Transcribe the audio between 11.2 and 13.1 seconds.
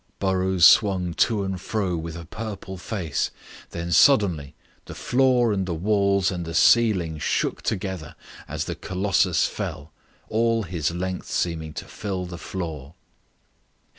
seeming to fill the floor.